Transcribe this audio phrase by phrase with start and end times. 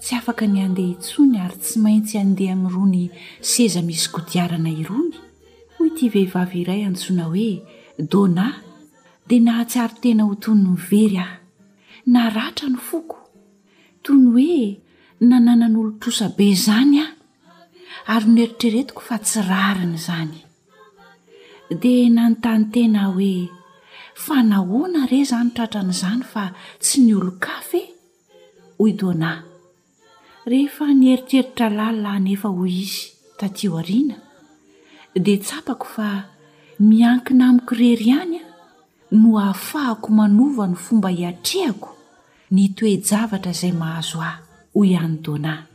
[0.00, 3.04] tsy afaka ny andeha hitsony ary tsy maintsy andeha any roany
[3.50, 5.14] seza misy kodiarana irony
[5.76, 7.48] hoy ty vehivavy iray antsoina hoe
[8.12, 8.44] dona
[9.28, 11.32] dia nahatsiaro tena ho tony nivery ah
[12.14, 13.18] naratra ny foko
[14.04, 14.58] toyny hoe
[15.28, 17.12] nanana n'olotrosabe zany ao
[18.14, 20.34] ary noeritreretiko fa tsy rariny izany
[21.82, 23.32] dia nanontany tena hoe
[24.24, 26.44] fanahoana re zany tratra n'izany fa
[26.82, 27.82] tsy ny olo kafe
[28.78, 29.30] hoy dona
[30.48, 34.16] rehefa nieritreritra lalyna nefa hoy izy tati ho ariana
[35.24, 36.08] dia tsapako fa
[36.80, 38.46] miankina amiko rery iany a
[39.12, 41.90] no hahafahako manova no fomba hiatrehako
[42.50, 44.40] ny toejavatra izay mahazo ahy
[44.74, 45.66] hoy iany-donahy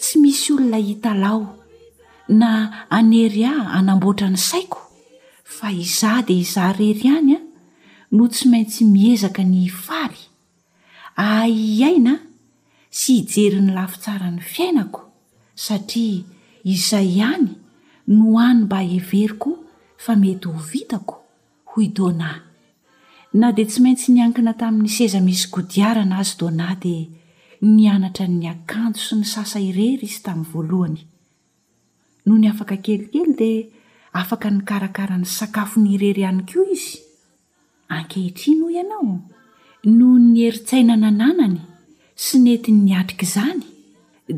[0.00, 1.40] tsy misy olona hitalao
[2.28, 2.50] na
[2.90, 4.78] anery ah anamboatra ny saiko
[5.56, 7.40] fa izaho dia izaho rery iany a
[8.14, 10.22] no tsy maintsy miezaka ny fary
[11.16, 12.27] ai aina
[12.90, 15.04] sy hijery ny lafitsara ny fiainako
[15.54, 16.22] satria
[16.64, 17.52] izay ihany
[18.08, 19.58] no hany mba hheveryko
[20.00, 21.20] fa mety ho vitako
[21.72, 22.40] hoy dona
[23.32, 27.04] na dia tsy maintsy niankina tamin'ny seza misy godiarana azy dona dia
[27.60, 31.04] nyanatra ny akanjo sy ny sasa irery izy tamin'ny voalohany
[32.24, 33.68] noho ny afaka kelikely dia
[34.16, 37.04] afaka ny karakara ny sakafo ny irery ihany ko izy
[37.92, 39.08] ankehitri noho ianao
[39.84, 41.67] noho ny eritsaina na nanany
[42.24, 43.62] sy netin niatrik' izany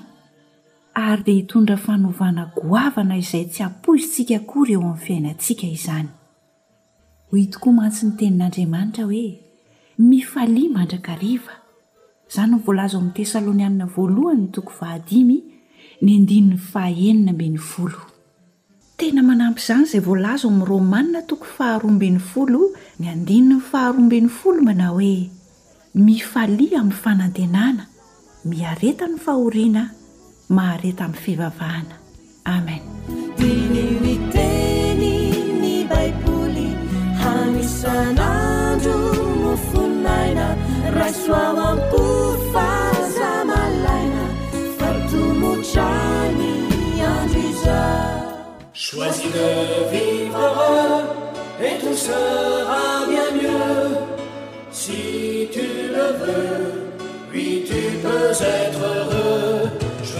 [0.94, 6.08] ary dia hitondra fanovana goavana izay tsy apozitsika koa ryeo ami'ny fiainantsika izany
[7.30, 9.24] hoi tokoa mats ny tenin'andriamanitra hoe
[10.08, 11.52] miaia mandrakariva
[12.34, 15.30] zanynovolaz am'ny tesaloniaina voalohany n toko vahadim
[16.02, 18.00] ny andinn'ny fahaenina mben'ny folo
[19.06, 22.60] ennampyizany zay volaz am'n romana toko faharoamben'y folo
[22.98, 24.86] ny andin'ny aharabn' olo an oe
[28.72, 29.82] am'n
[30.56, 31.94] maretamiy fivavahna
[32.54, 32.80] amen
[33.38, 35.14] diniiteni
[35.62, 36.68] ni bioli
[37.22, 38.32] hamisnano
[38.82, 39.02] no
[39.68, 40.48] funaina
[41.22, 43.74] çoanamlin fartman
[45.86, 46.52] ani
[48.90, 49.50] coisi de
[49.90, 50.34] viv
[51.68, 53.90] et tou sera bien mieux
[54.80, 55.00] si
[55.54, 56.68] tu le veux
[57.34, 57.36] i
[57.68, 59.79] tuveuxêtreeureux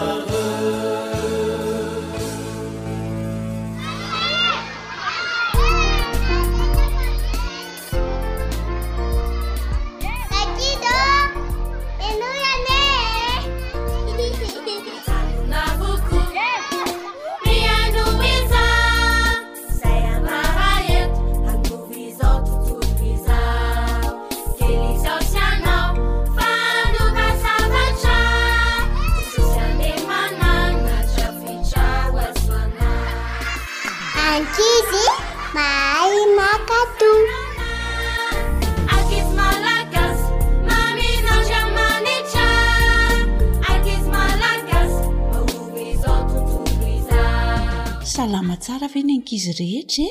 [48.61, 50.03] tsara veny ankizy rehetra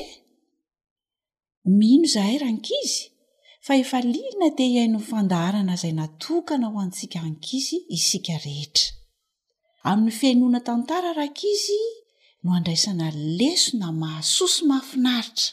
[1.67, 3.05] e mino zahay rahankizy
[3.67, 8.87] fa efa lilina de hihai no fandaharana izay natokana ho antsika ankizy isika rehetra
[9.89, 11.79] amin'ny fiainoana tantara raha kizy
[12.43, 13.07] no andraisana
[13.39, 15.49] leso na mahasosy mahafinaritra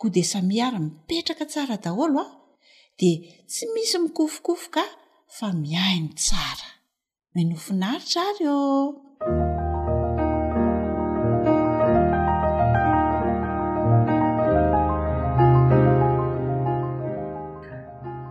[0.00, 2.26] koa de samiara mipetraka tsara daholo a
[2.98, 3.10] de
[3.50, 4.84] tsy misy mikofokofo ka
[5.36, 6.68] fa miainy tsara
[7.32, 9.03] mhayno finaritra ary o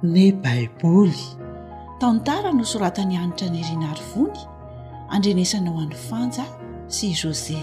[0.04, 1.16] ny baiboly
[2.00, 4.40] tantara no soratan'ny anitra ny rinary vony
[5.16, 6.44] andrenesana ho an'ny fanja
[6.96, 7.56] sy jose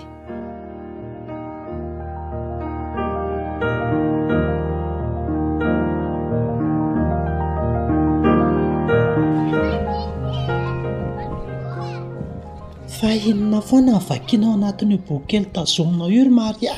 [13.00, 16.72] fainona foa nahavakianao anatinyh bokely tazomina iro maria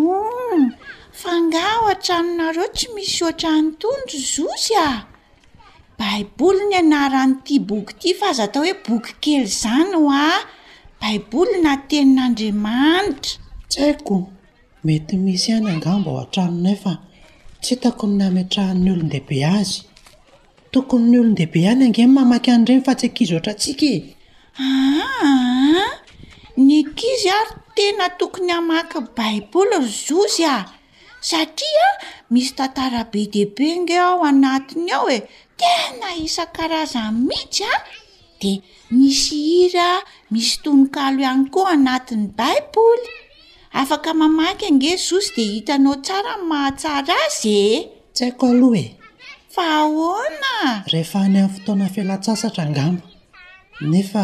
[0.00, 0.33] oh,
[1.20, 4.88] fa nga o antranonareo tsy misy oatra ntondro zosy a
[5.98, 10.26] baiboly ny anaran'n'itia boky ty fa aza tao hoe boky kely zany o a
[11.00, 13.34] baiboly na tenin'andriamanitra
[13.70, 14.16] ts haiko
[14.84, 16.92] mety misy any angamba o han-tranonayfa
[17.62, 19.74] tsy hitako ny ametrahan'ny olondehibe azy
[20.72, 23.98] tokony ny olondehibe any angeo mamaky an'ireny fa tsyakizy otra tsika e.
[24.64, 25.86] ah,
[26.66, 30.20] ny akizy ary tena tokony hamaky baiboly zo
[31.30, 31.86] satria
[32.36, 35.18] misy tantara be dehibe inge ao anatiny ao e
[35.60, 37.76] tena isan-karazan mihitsy a
[38.40, 38.52] di
[38.98, 39.90] misy hira
[40.32, 43.14] misy tononkalo ihany koa anatin'ny baiboly
[43.80, 47.72] afaka mamaky nge zosy dea hitanao tsara n mahatsara azy e
[48.14, 48.90] tsy haiko aloa e
[49.56, 50.52] fahona
[50.92, 53.04] rehefa any amin'ny fotoana felatsasatra angambo
[53.92, 54.22] nefa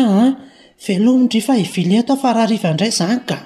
[0.00, 0.26] aa
[0.84, 3.36] velomidra fa ivileta fa raharivaindray zany ka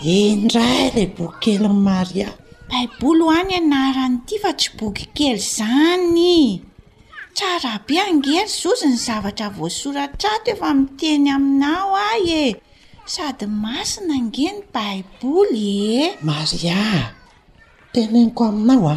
[0.00, 2.28] indray la bokykely ny maria
[2.68, 6.34] baiboly hoany anarany ty fa tsy bokykely zany
[7.36, 12.44] tsara be angely zozy ny zavatra voasoratra to efa miteny aminao ay e
[13.14, 16.82] sady masina angeny baiboly e maria
[17.92, 18.96] teneniko aminao a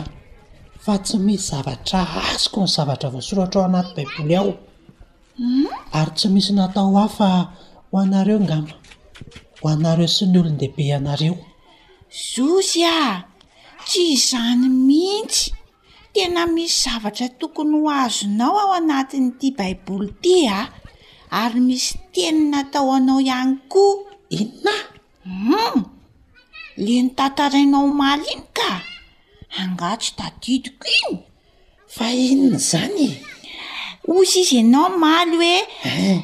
[0.84, 2.00] fa tsy misy zavatra
[2.32, 4.52] azoko ny zavatra voasoratra ao anaty baiboly aho
[5.38, 5.66] hmm?
[5.98, 7.28] ary tsy misy natao afa
[7.92, 8.74] hoanareo angamo
[9.64, 11.36] hoanareo sy ny olon dehibe ianareo
[12.32, 13.00] zozy a
[13.88, 15.46] tsy izany miitsy
[16.14, 20.60] tena misy zavatra tokony ho azonao ao anatin'ity baiboly ty a
[21.40, 24.06] ary misy teninataoanao ihany koa
[24.38, 24.76] inona
[25.32, 25.78] um
[26.84, 28.72] le nitantarainao maly iny ka
[29.62, 31.14] angatso dadidiko iny
[31.96, 33.06] fa inony zany
[34.16, 35.58] ozy izy ianao maly hoe
[35.92, 36.22] eh?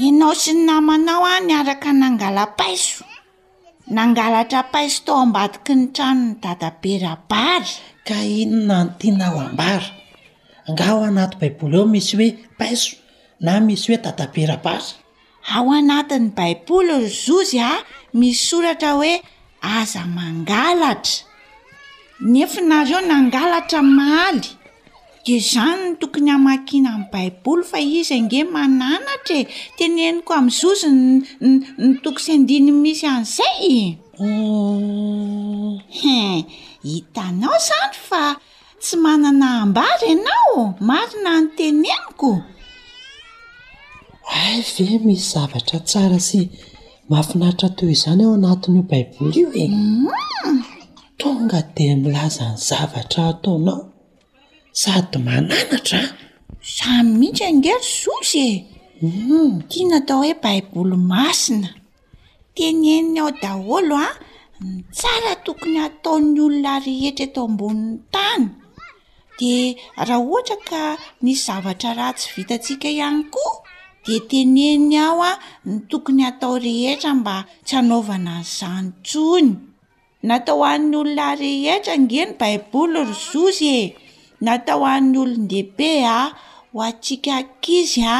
[0.00, 3.04] enao sy ny namanao a ny araka nangala paiso
[3.94, 7.68] nangalatra paiso tao ambadiky ny tranonny dadaberabara
[8.08, 9.88] ka inona ntinao ambara
[10.72, 12.92] nga ao anaty baiboly eo misy hoe paiso
[13.44, 14.94] na misy hoe dadaberabara
[15.54, 17.84] ao anatin'ny baiboly rzozy a
[18.20, 19.14] misoratra hoe
[19.76, 21.16] aza mangalatra
[22.32, 24.48] nefa nareo nangalatra mahaly
[25.24, 29.42] de izany ny tokony hamakina amin'ny baiboly fa izy ange mananatrae
[29.78, 31.00] teneniko amin'ny zozyn
[31.78, 33.66] ny toko isayndiny misy an'izayh
[36.84, 38.24] hitanao zany fa
[38.82, 42.30] tsy manana ambary ianao marina ny teneniko
[44.38, 44.40] a
[44.74, 46.40] ve misy zavatra tsara sy
[47.08, 50.58] mahafinaritra to izany ao anatin'o baiboly io e mm.
[51.20, 53.80] tonga de milazany zavatra ataonao
[54.80, 56.00] sady mananatra
[56.78, 58.52] zay mihitsy angery zozy e
[59.06, 59.52] mm.
[59.68, 61.68] tia natao hoe baiboly masina
[62.56, 64.14] teneny aho daholo a ah,
[64.60, 68.44] ny tsara tokony ataony olona rehetra eto ambonin'ny tany
[69.38, 69.52] de
[70.08, 70.80] raha ohatra ka
[71.22, 73.54] nisy zavatra raha tsy vitatsika ihany koa
[74.06, 75.36] de teneny aho a ah,
[75.68, 77.36] ny tokony hatao rehetra mba
[77.66, 79.48] tsy anaovana yzanytsony
[80.28, 83.92] natao an'ny olona rehetra angeny baiboly ry
[84.44, 86.20] natao an'nyolony dehibe a
[86.72, 88.18] ho atsika akizy a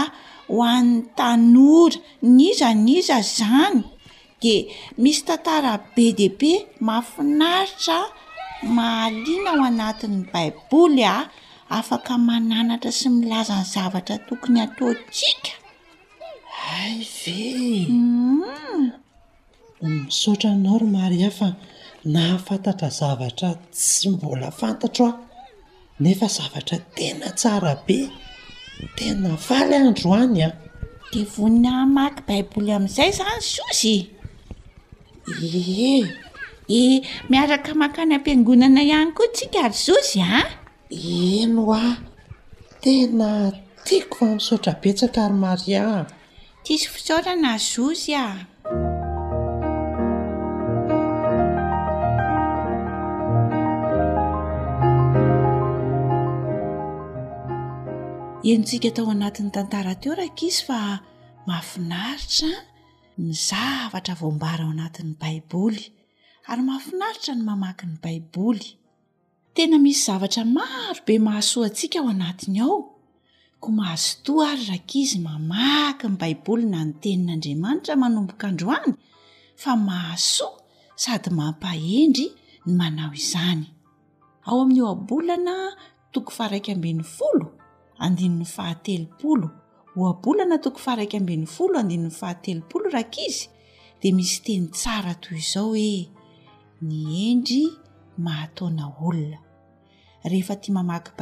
[0.53, 1.97] ho an'ny tanora
[2.37, 3.79] ny iza ny iza zany
[4.43, 4.55] de
[5.03, 6.53] misy tantara be dehibe
[6.87, 7.99] mahfinaritra
[8.77, 11.19] mahaliana ao anatiny baiboly a
[11.79, 15.53] afaka mananatra sy milazany zavatra tokony ataotsika
[16.83, 17.39] ay ve
[17.93, 18.83] mm-hmm.
[20.07, 21.49] misotra nao rymaria fa
[22.15, 23.49] nahafantatra zavatra
[23.79, 25.13] tsy mbola fantatroa
[26.03, 27.99] nefa zavatra tena tsara be
[28.99, 30.49] tena valy androany a
[31.11, 33.97] dia vonina maky baiboly amin'izay zany zozy
[35.89, 35.95] e
[36.79, 36.81] e
[37.31, 40.43] miaraka makany ampiangonana ihany koa tsika ary zozy a
[41.23, 41.87] eno a
[42.83, 43.29] tena
[43.87, 45.83] tiako fa misotra be tsakarymaria
[46.65, 48.27] tsisy fisaotrana zozy a
[58.51, 60.99] enontsika tao anatin'ny tantara teo rak izy fa
[61.47, 62.51] mahafinaritra
[63.23, 65.83] ny zavatra voambara ao anatin'ny baiboly
[66.51, 68.67] ary mahafinaritra ny mamaky ny baiboly
[69.55, 72.75] tena misy zavatra maro be mahasoa atsika ao anatiny ao
[73.63, 78.93] ko mahazotoa ary rakizy mamaky ny baiboly na no tenin'andriamanitra manombokandroany
[79.63, 80.57] fa mahasoa
[81.03, 82.27] sady mampahendry
[82.67, 85.55] ny manao izanyaoami'yoabolana
[86.13, 86.77] toko fai
[88.03, 89.51] andinony fahatelopolo
[89.97, 93.35] oabolana toko fa raiky ambiny folo andinony fahatelopolo rahaki
[94.03, 97.63] de isy teny saa oyaooeaaky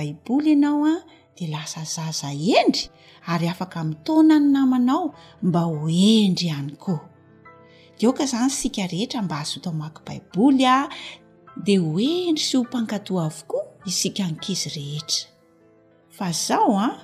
[0.02, 0.98] aiboy anad
[1.52, 2.84] laazazaendry
[3.32, 13.64] ary afaka itonany namanao mba hoendry anyayrehetra mba azotamamaky baibolyde ho endry sy hopankato avokoa
[13.86, 15.29] isikakiy ehetra
[16.20, 16.96] fa zao a ah,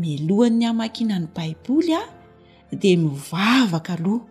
[0.00, 2.08] milohan ny hamankinany baiboly a ah,
[2.80, 4.22] dia nivavaka aloha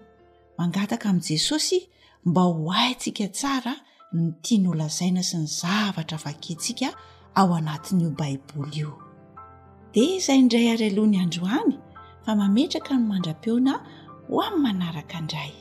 [0.57, 1.79] mangataka ami' jesosy
[2.27, 3.73] mba ho ayntsika tsara
[4.13, 6.87] no tia nyolazaina sy ny zavatra vakentsika
[7.39, 8.91] ao anatin'io baiboly io
[9.91, 11.71] dia izay indray ary aloha ny androany
[12.23, 13.73] fa mametraka ami'ny mandra-peona
[14.27, 15.53] ho ami'ny manaraka indray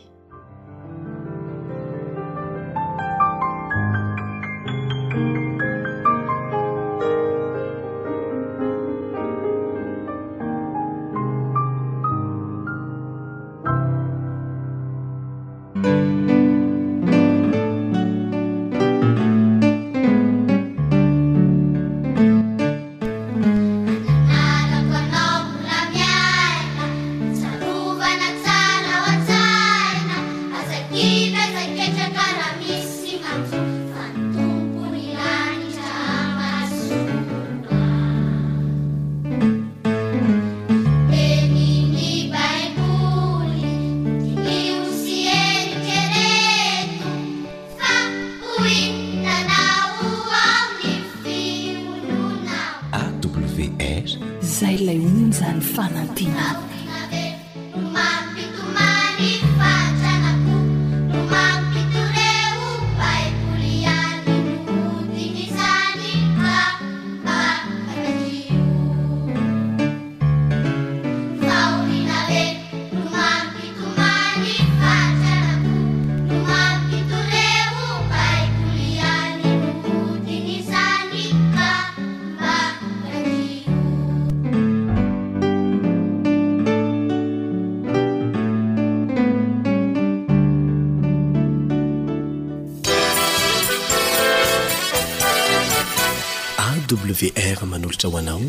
[97.31, 98.41] ear manolotra hoanao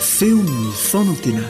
[0.00, 1.44] feonny fonatena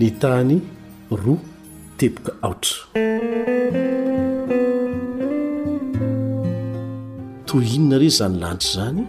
[0.00, 0.56] ny tany
[1.22, 1.38] roa
[1.98, 2.80] tepoka aotra
[7.48, 9.02] tohinona rey zanylanitry zany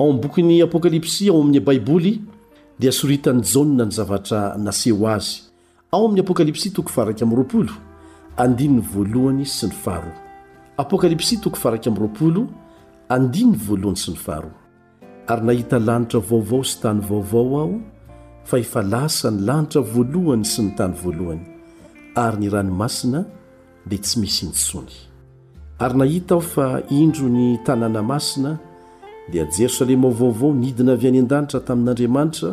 [0.00, 2.12] ao n' bokyn'ny apokalipsi ao amin'ny baiboly
[2.78, 5.42] dia soritany jona ny zavatra naseho azy
[5.92, 7.72] ao amin'ny apokalipsya toko faraka amin'y roapolo
[8.42, 10.16] andininy voalohany sy ny faharoa
[10.82, 12.42] apokalipsi toko faraka amin'ny roapolo
[13.16, 14.58] andininy voalohany sy ny faharoa
[15.30, 17.78] ary nahita lanitra vaovao sy tany vaovao aho
[18.44, 21.42] fa efa lasa ny lanitra voalohany sy ny tany voalohany
[22.26, 23.24] ary ny rany masina
[23.86, 24.92] dia tsy misy nitsony
[25.78, 28.58] ary nahita aho fa indro ny tanàna masina
[29.28, 32.50] dia jerosalema o vaovao nidina avy any an-danitra tamin'andriamanitra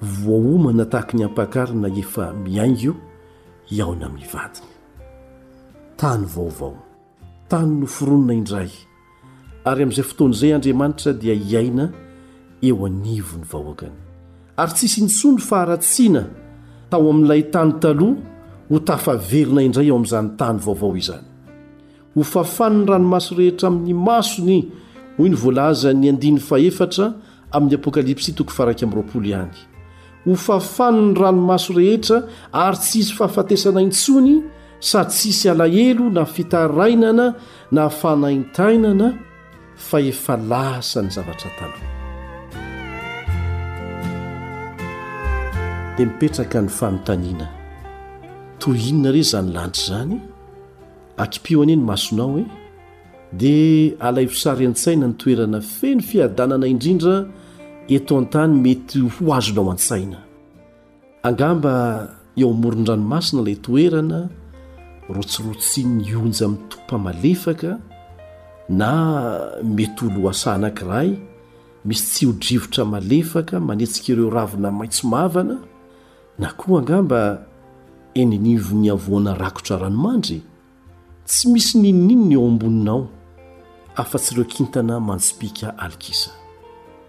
[0.00, 2.94] voahoma natahaka ny ampakarina efa miaing o
[3.70, 4.66] iaona amin'nyvadiny
[5.96, 6.72] tany vaovao
[7.48, 8.70] tany nofironona indray
[9.64, 11.84] ary amin'izay fotoan'izay andriamanitra dia hiaina
[12.62, 13.94] eo anivony vahoakany
[14.56, 16.22] ary tsisy nitsony faharatsina
[16.90, 18.16] tao amin'ilay tany taloha
[18.70, 21.24] ho tafaverina indray eo amin'izany tany vaovao izany
[22.14, 24.58] ho fafano ny ranomaso rehetra amin'ny masony
[25.18, 27.12] hoy ny voalaza ny andiny fahefatra
[27.52, 29.56] amin'ny apokalipsy toko faraiky am'yroapolo ihany
[30.24, 32.16] ho fafano ny ranomaso rehetra
[32.52, 34.34] ary tsisy fahafatesana intsony
[34.80, 37.34] sady tsisy alahelo na fitarainana
[37.72, 39.08] na fanaintainana
[39.76, 41.72] fa efa lasa ny zavatra tan
[45.96, 47.48] di mipetraka ny fanontaniana
[48.58, 50.20] toy hinona re izany lanitra izany
[51.16, 52.44] akipio anie ny masonao e
[53.36, 57.16] dia alay fosary an-tsaina ny toerana feny fiadanana indrindra
[57.96, 60.18] eto an-tany mety ho azolao an-tsaina
[61.28, 61.74] angamba
[62.40, 64.20] eo amoron-dranomasina ilay toerana
[65.14, 67.70] rotsirotsy nionja min'ny tompa malefaka
[68.68, 68.90] na
[69.76, 71.10] mety olo asa anankiray
[71.84, 75.56] misy tsy hodrivotra malefaka manetsika ireo ravina maitsomavana
[76.38, 77.20] na koa angamba
[78.14, 80.38] eninivo ny avoana rakotra ranomandry
[81.28, 83.00] tsy misy ninininona eo amboninao
[83.96, 86.30] afa-tsyireo kintana mantsipika alikisa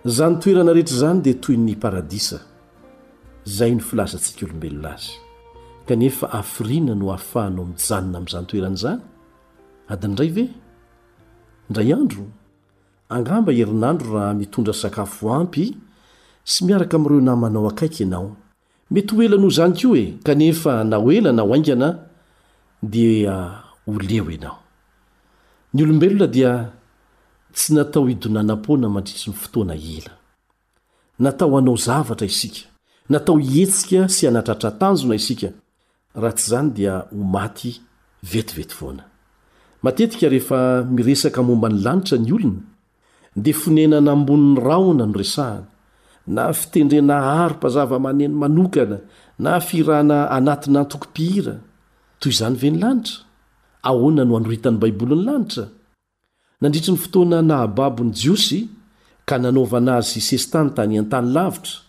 [0.06, 2.40] zany toerana rehetra izany dia toy ny paradisa
[3.46, 5.08] izay nofilazantsika olombelona azy
[5.88, 9.02] kanefa afiriana no hahafahano ami' janona amin'nyizanytoerana izany
[9.94, 10.46] adinydray ve
[11.70, 12.24] indray andro
[13.16, 15.76] angamba herinandro raha mitondra sakafo ampy
[16.52, 18.30] sy miaraka amn'ireo naymanao akaiky ianao
[18.92, 21.90] mety ho ela no ho izany koa e kanefa nao ela na ho aingana
[22.94, 24.60] dia ah, ho leo ianao
[25.74, 26.52] ny olombelona dia
[27.58, 30.14] tsy natao hidonanam-pona mandritry ny fotoana ela
[31.24, 32.64] natao hanao zavatra isika
[33.14, 35.50] natao hietsika sy anatratra tanjona isika
[36.22, 37.72] raha tsy zany dia ho maty
[38.32, 39.04] vetivety voana
[39.84, 40.60] matetika rehefa
[40.96, 42.62] miresaka momba ny lanitra ny olona
[43.44, 45.66] dea fonenana ambonin'ny raona noresahana
[46.36, 48.98] na fitendrena haropazava maneny manokana
[49.44, 51.56] na firahana anatina antokopihira
[52.20, 53.16] toy izany veny lanitra
[53.90, 55.66] ahoana no handroitany baiboliny lanitra
[56.62, 58.68] nandritri ny fotoana nahababony jiosy
[59.26, 61.80] ka nanaovanazy sestan tanya-tany lavitra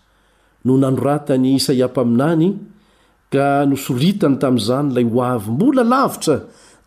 [0.65, 2.57] no nanoratany isaia mpaminany
[3.33, 6.35] ka nosoritany tam'izany la oavy mbola lavitra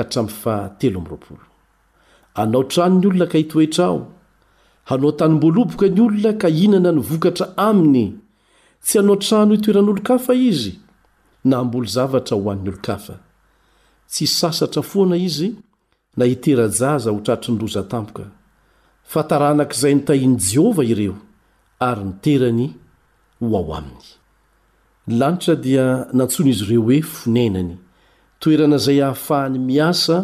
[0.05, 1.48] aio e
[2.35, 4.07] anao trano ny olona ka hitoetra ao
[4.89, 8.05] anao tany mboloboka ny olona ka inana nyvokatra aminy
[8.85, 10.73] tsy anao trano hitoeran'olo-kafa izy
[11.49, 13.15] na amboly zavatra hoan'ny olo -kafa
[14.11, 15.49] tsy sasatra foana izy
[16.17, 18.25] na hiterajaza ho tratrnyrozatampoka
[19.11, 21.15] fataranak'zay nitahiny jehovah ireo
[21.79, 22.67] ary niterany
[23.39, 24.07] ho ao aminy
[25.19, 25.85] laitra dia
[26.17, 27.73] nantsony izy ireo hoe finenany
[28.39, 30.15] toerana zay hahafahany miasa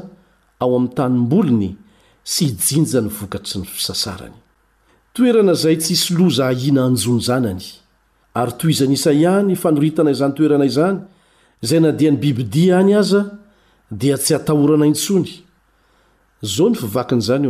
[2.25, 2.57] ky
[3.85, 7.63] ysatoerana zay tsisy loza hahina anjony zanany
[8.33, 10.99] ary to izany isaiany fanoritana izany toerana izany
[11.61, 13.37] zay nadiha ny bibidia any aza
[13.91, 15.31] dia tsy hatahorana intsony
[16.41, 17.45] zao ny fivakinyzan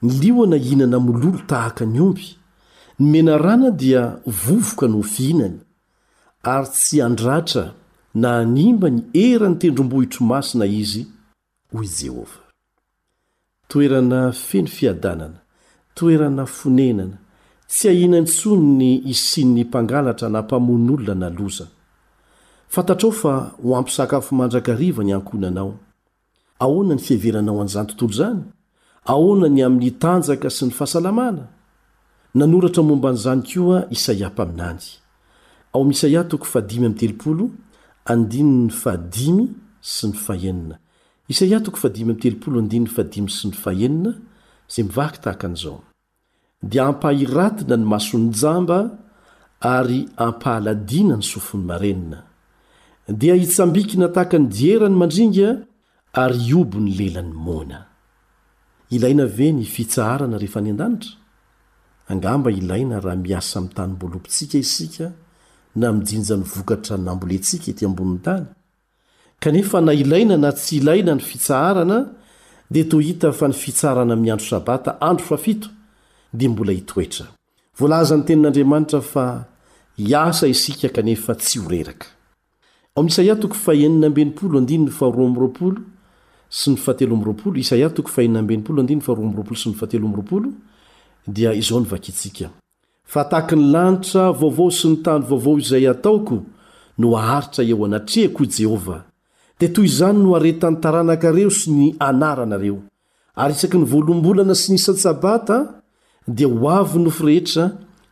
[0.02, 2.37] nylioana hinana mololo tahaka ny omby
[2.99, 5.60] ny mena rana dia vovoka nohofihinany
[6.43, 7.65] ary tsy andratra
[8.13, 11.05] na nimba ny erany tendrombohitro masina izy
[11.73, 12.39] hoy jehovah
[13.67, 15.38] toerana feny fiadanana
[15.95, 17.17] toerana fonenana
[17.69, 21.65] tsy hahinanytsoy ny isian ny mpangalatra nampamon'olona naloza
[22.69, 25.77] fatatrao fa ho ampy sakafo mandrakariva ny ankonanao
[26.60, 28.41] ahoanany fieveranao an'izany tontolo zany
[29.12, 31.43] aoanany amin'ny tanjaka sy ny fahasalamana
[32.39, 34.80] nanoratra mombanizany kioa isaia paminany
[35.73, 36.38] aomsasa
[44.71, 45.78] z mivaktaakzao
[46.69, 48.80] dia ampahiratina ny masony jamba
[49.78, 52.19] ary ampahaladina ny sofony marenina
[53.21, 55.50] dia hitsambikina tahakany dierany mandringa
[56.23, 57.86] ary iobo ny lelany monaae
[62.10, 65.12] angamba ilaina raha miasa mytany mbolopontsika isika
[65.76, 68.46] na mijinja nyvokatra nambolentsika ty amboniny tany
[69.39, 71.98] kanefa na ilaina na tsy ilaina ny fitsarana
[72.72, 75.70] dia to hita fa ni fitsarana miandro sabata andro fa fito
[76.38, 77.26] di mbola hitoetra
[77.80, 79.26] voalaza ny tenin'andriamanitra fa
[80.12, 82.08] iasa isika kanefa tsy horeraka
[91.27, 92.49] dia izao nivakitsika
[93.05, 96.39] fa tahaky ny lanitra vaovao sy nitany vaovao izay ataoko
[96.97, 99.01] no aharitra eo anatreako o jehovah
[99.59, 102.79] di toy zany no aretany taranakareo sy ny anaranareo
[103.35, 105.57] ary isaky nivoalombolana sy nisatsabata
[106.27, 107.65] dia ho avy noforehetra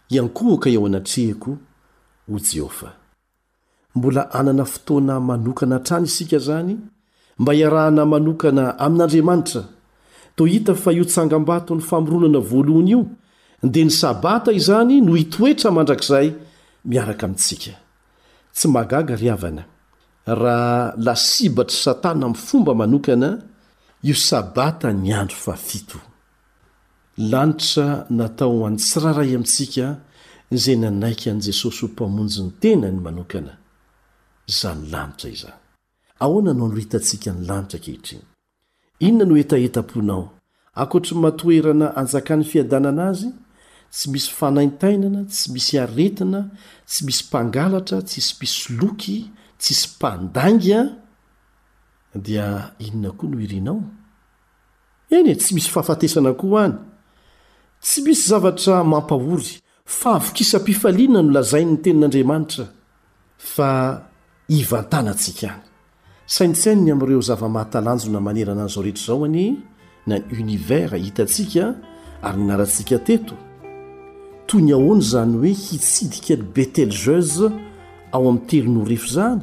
[0.09, 1.51] iankohaka eo anatriako
[2.31, 2.93] ho jehovah
[3.95, 6.77] mbola anana fotoana manokana trany isika zany
[7.39, 9.63] mba hiarahana manokana amin'andriamanitra
[10.35, 13.05] to hita fa io tsangam-bato ny famoronana voalohany io
[13.63, 16.27] dia ny sabata izany no hitoetra mandrakizay
[16.85, 17.73] miaraka amintsika
[18.55, 19.63] tsy magaga ryavana
[20.27, 23.29] raha lasibatry satana am fomba manokana
[24.03, 25.97] io sabata nyandro fa 7
[27.17, 29.85] lanitra natao ho any tsiraray amintsika
[30.51, 33.53] zay nanaiky an' jesosy ho mpamonjo ny tenany manokana
[34.47, 35.51] zany lanitra iza
[36.19, 38.34] aona no andro hitantsika ny lanitra kehitriny
[38.99, 40.25] inona no etaeta-poinao
[40.81, 43.27] akoatra matoerana anjakan'ny fiadanana azy
[43.95, 46.41] tsy misy fanaintainana tsy misy haretina
[46.89, 49.17] tsy misy mpangalatra tssy misy loky
[49.61, 50.83] tsisy mpandangy a
[52.25, 52.45] dia
[52.87, 53.77] inona koa no hirinao
[55.15, 56.77] eny e tsy misy fahafatesana koa any
[57.83, 59.53] tsy misy zavatra mampahory
[59.99, 62.65] fa avokisam-pifaliana no lazain'ny tenin'andriamanitra
[63.53, 63.67] fa
[64.59, 65.64] ivantanantsika any
[66.27, 69.59] sainisainny am'ireo zavamahatalanjo na manerana an'zao rehetra zao any
[70.07, 71.67] nany univer hitatsika
[72.23, 73.35] ary nnaratsika teto
[74.47, 77.51] toy ny ahoany zany hoe hitsidika ny betel jeuse
[78.11, 79.41] ao amin'ny tery no refo zany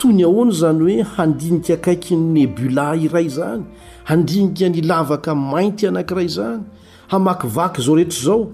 [0.00, 3.62] toy ny ahoany zany hoe handinika akaiky ny nebula iray zany
[4.08, 6.62] handinika nilavaka mainty anank'iray zany
[7.12, 8.44] hamakivaky zao rehetra zao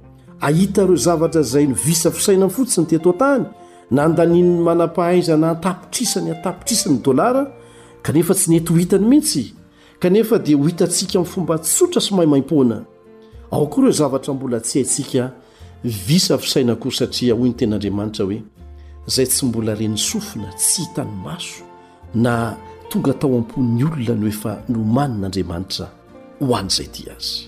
[0.41, 3.45] ahitareo zavatra zay ny visa fisaina ny fotsiny teto an-tany
[3.91, 7.47] nandanin'ny manam-pahaizana atapitrisa ny antapitrisan'ny dolara
[8.03, 9.55] kanefa tsy nety ho hitany mihitsy
[10.01, 12.83] kanefa dia ho hitantsika min'ny fomba tsotra sy maimaim-poana
[13.53, 15.31] ao koairy eo zavatra mbola tsy haintsika
[15.85, 18.43] visa fisaina kory satria hoy ny ten'andriamanitra hoe
[19.09, 21.63] izay tsy mbola reny sofina tsy hitany maso
[22.15, 22.57] na
[22.91, 25.87] tonga tao am-pon'ny olona no efa nomanin'andriamanitra
[26.43, 27.47] ho an''izay ity azy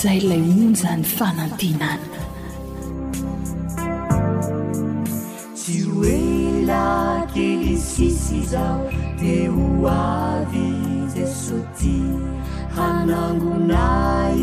[0.00, 1.88] zay ilay onzany fanantinana
[5.60, 8.80] tsy oelake isisy zao
[9.20, 9.66] de ho
[9.98, 10.66] avy
[11.14, 11.96] ze soty
[12.76, 14.42] hanangonay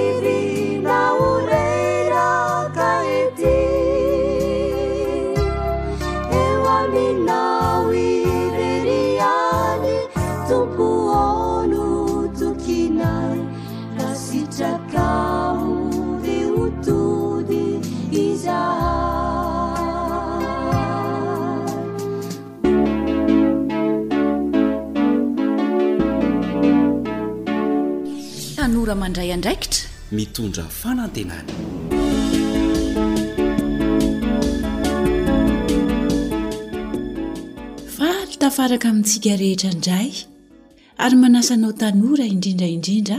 [30.15, 31.47] mitondra fanantenany
[37.97, 40.11] fa ry tafaraka amintsika rehetra indray
[41.05, 43.17] ary manasanao tanora indrindraindrindra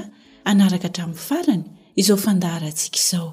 [0.52, 1.64] anaraka hatramin'ny farany
[2.02, 3.28] izao fandaharantsika izao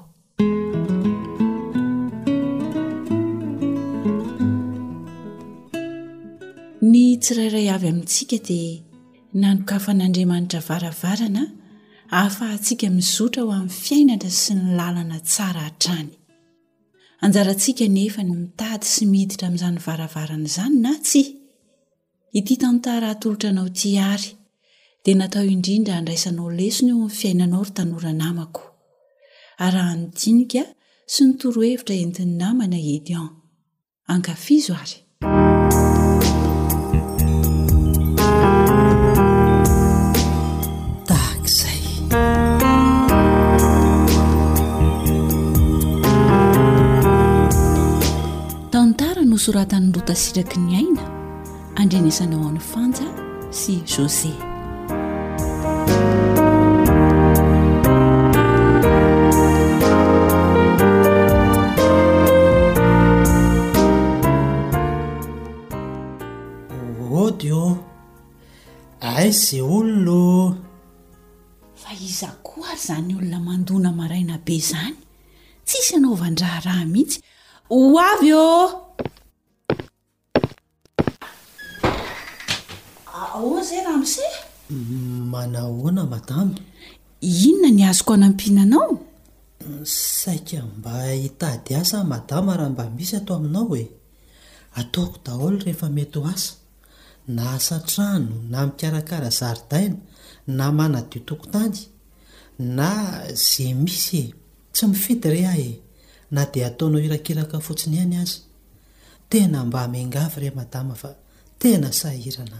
[6.90, 8.74] ny tsirairay avy amintsika dia
[9.42, 11.44] nanokafa an'andriamanitra varavarana
[12.16, 16.08] ahafahantsiaka mizotra ho amin'ny fiainatra sy ny lalana tsara hatrany
[17.26, 21.22] anjarantsika nefa ny mitady sy mhiditra amin'izany varavarana izany na tsy
[22.38, 24.30] ity tantara hatolotra anao ti ary
[25.04, 28.64] dia natao indrindra handraisanao lesony ho amin'ny fiainanao ry tanoranamako
[29.66, 30.62] aryaha ny dinika
[31.12, 33.28] sy nytorohevitra entiny namana edian
[34.14, 34.96] ankafizo ary
[49.40, 51.04] soratany drota siraky ny aina
[51.80, 53.08] andrenisanao amn'ny fanja
[53.58, 54.34] sy jose
[67.24, 67.64] ody o
[69.16, 70.20] ai zey olono
[71.82, 74.96] fa iza ko ary zany olona mandoana maraina be zany
[75.66, 77.18] tsisy anao vandraharaha mihitsy
[77.70, 78.48] ho avy o
[83.42, 84.14] o zay raha mos
[84.70, 86.54] mm, mana hoana madama
[87.20, 88.90] inona ny azoko anampina anao
[89.84, 93.86] saika mba hitady asa madama raha mba misy atao aminao e
[94.80, 96.52] ataoko daholo rehefa mety ho asa
[97.28, 99.96] na asa trano na mikarakara zaridaina
[100.46, 101.78] na manadio tokotany
[102.58, 102.86] na
[103.34, 104.34] zay misy e.
[104.72, 105.80] tsy mifidy re ahy e
[106.30, 108.38] na dia ataonao irakiraka fotsiny ihany azy
[109.30, 111.10] tena mba hmengavy reh madama fa
[111.58, 112.58] tena saiana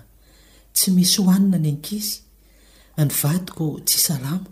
[0.74, 2.16] tsy misy hohanina ny ankizy
[2.98, 4.50] ny vadiko tsy hsalama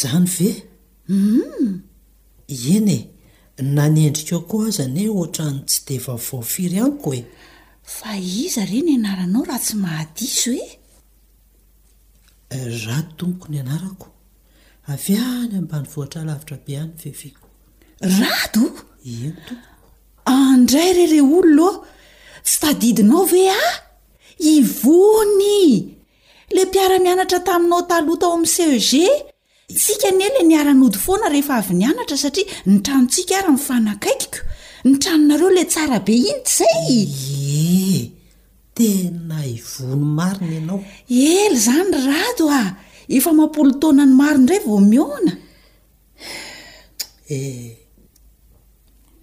[0.00, 0.50] zany ve
[1.08, 1.72] u hmm.
[2.76, 7.20] eny e nanendrik eo ko azane oatra ny tsy de vavaofiry aniko e
[7.92, 10.50] fa iza reny ianaranao raha tsy mahadiso
[12.50, 14.08] oeatomok
[14.88, 15.20] eh,
[18.28, 18.72] aadoo
[20.34, 21.70] andray rere olo no
[22.44, 23.62] tsy tadidinao ve a
[24.54, 25.58] ivony
[26.54, 29.04] lay mpiara-nianatra taminao talo ta ao amin'n cege
[29.72, 34.38] itsika ny e la niara-n'ody foana rehefa avy ni anatra satria ny tranontsika araha mifanakaikiko
[34.84, 38.12] ny tranonareo lay tsara be inta zaye
[38.76, 40.80] tena ivono maina ianao
[41.28, 42.62] ely zany rado a
[43.16, 47.72] efa mampolo taonany maron ndray vao miona e eh,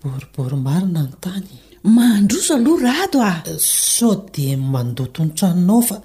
[0.02, 1.50] borbor marina ntany
[1.96, 4.44] mahandroso aloha rado a eh, sao de
[4.74, 5.98] mandoto 'ny tranonaofa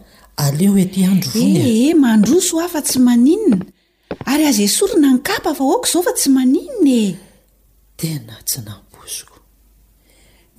[0.44, 3.56] aeo et anoeh mahandroso afa tsy maninina
[4.30, 7.02] ary aza soryna nkapa fa oko zao fa tsy maninnae
[8.00, 8.72] tena tsyna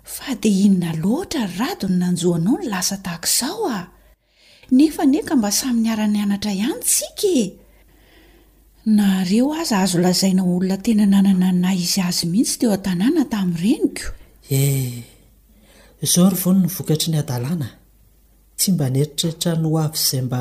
[0.05, 3.89] fa dia inona loatra ryradiny nanjoanao no lasa tahaka izao a
[4.71, 7.43] nefa neka mba samy'ny ara-ny anatra ihany tsika e.
[8.87, 14.07] nareo aza azo lazaina olona tena nananana izy azy mihitsy teo an-tanàna tamin'nyireniko
[14.51, 15.05] e eh,
[16.05, 17.69] izao ryvony novokatry ny ada
[18.59, 20.41] tsy mba neritreritra noavyzaymba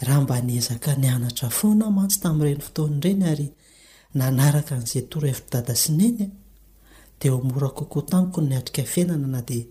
[0.07, 3.49] raha mba niezaka nianatra fona mantsy tamin'n'ireny foton' ireny ary
[4.19, 6.29] nanaraka n'izay torahevitra dada sineny a
[7.21, 9.65] dia ho morakokoh tamiko niatrika fiainana na dia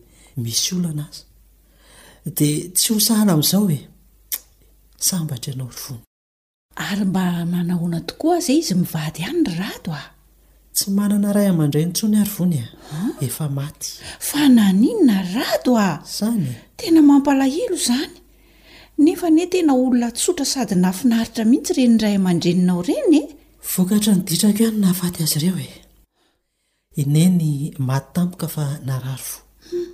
[0.43, 1.23] misy olo ana azy
[2.38, 3.80] dia tsy hosahla amin'izao hoe
[5.08, 6.04] sambatra ianao rovona
[6.88, 7.23] ary mba
[7.54, 10.18] manahoana tokoa izay izy mivady any ry rato a
[10.75, 12.65] tsy manana ray aman-dreny tso ny ary vony e.
[12.95, 13.12] a ah?
[13.27, 13.89] efamaty
[14.29, 16.55] fa naniny na rado a izany e.
[16.79, 18.13] tena mampalahilo izany
[19.03, 23.21] nefa ne tena olona tsotra sady nafinaritra mihitsy reny ray aman-dreninao reny e
[23.73, 25.69] vokatra nyditrako iano nahafaty azy reo e
[27.01, 27.45] ine ny
[27.88, 29.89] maty tamka fa narary vo hmm.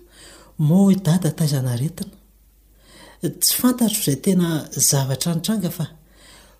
[0.67, 2.15] mo e dada taizana retina
[3.41, 5.71] tsy fantatro zay tenazvara ntaga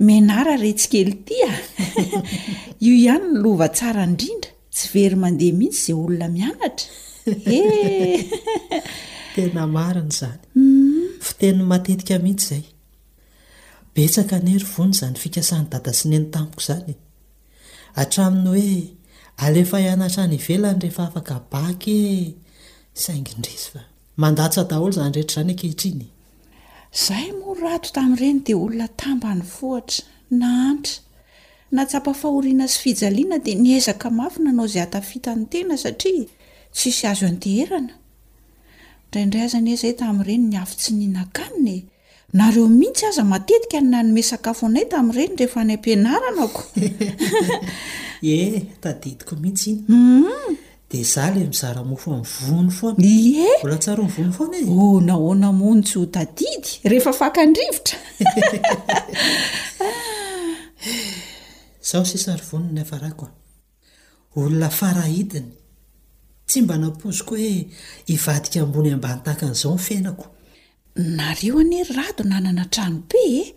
[0.00, 1.52] menara rehtsy kely ty a
[2.86, 6.88] io ihany ny lova tsara indrindra tsy very mandeha mihitsy izay olona mianatra
[7.56, 7.60] e
[9.34, 11.20] tena mariny zany mhm.
[11.26, 12.64] fateny matetika mihitsy izay
[13.94, 16.94] betsaka neryvony izany fikasan'ny dada sineny tampiko izany
[18.00, 18.80] atraminy hoe
[19.44, 21.98] alefa ianatra ny ivelany rehefa afaka bake
[23.02, 23.82] saingindrezy fa
[24.22, 26.06] mandatsa daholo zany rehetra zany akehitriny
[26.94, 30.02] zahay moa rato tamin'ireny dia olona tambany fohatra
[30.40, 30.98] na hantra
[31.76, 36.24] natsapa fahoriana sy fijaliana dia niazaka mafy nanao izay atafita ny tena satria
[36.74, 37.94] tsisy azo anteherana
[39.02, 41.88] indrayindray aza ny izay tamin'ireny ny afy tsy nihnakanina
[42.38, 46.62] nareo mihitsy aza matetika no nanome sakafo nay tamin'ireny rehefa ny ampianaranako
[48.36, 50.24] eh tadetiko mihitsy iny umm
[50.94, 52.94] ia zah la e, mizaramofo mny vony fo
[53.68, 57.98] ltsono foyonahoana mon tsy oh, hotadidy eheaakandrivotra
[61.90, 63.28] zaho sesary vono ny aaraoa
[64.36, 65.50] olona farahidiny
[66.48, 67.54] tsy mba nampoziko hoe
[68.08, 70.26] hivadika ambony ambantakan'izao nyfenako
[71.18, 73.54] nareo ani rato nanana trano be e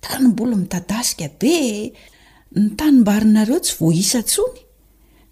[0.00, 1.92] tanymbolo midadasika be e.
[2.56, 4.52] ny tanombarinareo tsy voaisaon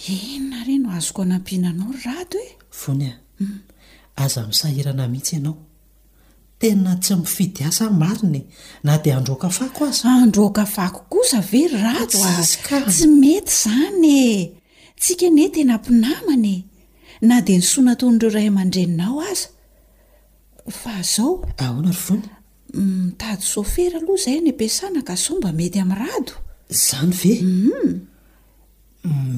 [0.00, 3.58] enonareny azoko nampinanao ry rad e vony a hmm.
[4.16, 5.56] aza misahiana mihitsy ianao
[6.58, 8.40] tena tsy mifidya aina
[8.84, 14.52] na de androkafao azaandrokafako kosa ve ry tsy mety izany e
[15.00, 16.58] tsika ne tena mpinamana e.
[17.28, 19.48] na dia nysoanatonroo iray amandreninao aza
[20.78, 21.32] fa azao
[21.64, 22.28] aona ry vony
[22.74, 26.28] mtady hmm, sofera aloha zay ny ampiasana ka somba mety amn'ny ad
[26.84, 28.11] zany ve hmm.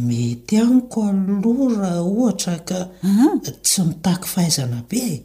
[0.07, 2.79] mety aniko aloa raha ohatra ka
[3.65, 5.25] tsy mitaaky fahaizana be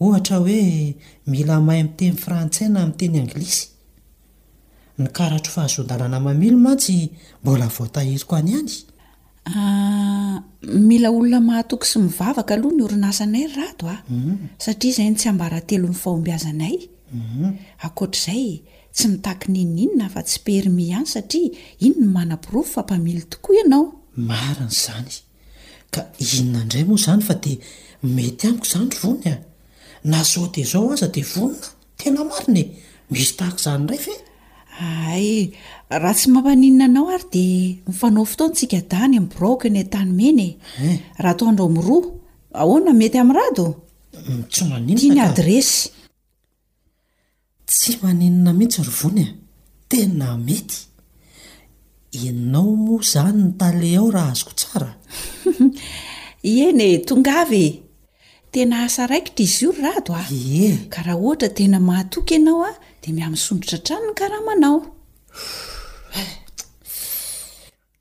[0.00, 0.94] ohatra hoe
[1.26, 3.64] mila mahay ami'teny frantsai na amin'teny anglizy
[4.98, 6.94] ny karatro fahazoan-dalana mamily mantsy
[7.42, 8.74] mbola voatahiriko any any
[9.60, 10.36] ah,
[10.88, 14.00] mila olona mahatoko sy mivavaka aloha ny orinasanay ny rato a ah.
[14.10, 14.32] mhm.
[14.64, 16.76] satria zany tsy ambarantelo nifahomby azanaay
[17.12, 17.50] mhm.
[17.86, 18.46] akoatr'izay
[18.98, 21.48] tsy mitahki nina inona fa tsy permy any satria
[21.86, 23.84] ino no manampirofo fampamily tokoa ianao
[24.30, 25.12] mariny zany
[25.94, 26.00] ka
[26.34, 27.52] inona indray moa zany fa de
[28.16, 29.38] mety amiko zany ry vonnya e?
[30.12, 31.68] nasote zao aza de vonona
[32.00, 32.66] tena mariny e.
[33.10, 34.14] misy tahk zany refa
[35.12, 35.28] ay
[36.02, 37.46] raha tsy mahmpaninna anao ary de
[37.86, 40.50] mifanao fo tontsika dany mi brokny tany meny e.
[40.86, 40.96] eh?
[41.22, 42.08] raha ataondrao miroaa
[42.62, 45.78] ahona mety amn'ny radotsy manintiany adresy
[47.68, 49.34] tsy manenona mihitsy rovony a e.
[49.88, 50.76] tena mety
[52.20, 54.90] ienao moa zany ny tale ao raha azoko tsara
[56.66, 57.66] en e tongav e
[58.52, 63.08] tena asa raikitra izior rado a e ka raha ohatra tena mahatoky ianao a de
[63.16, 64.78] mihamsondrotra tranony karahamanao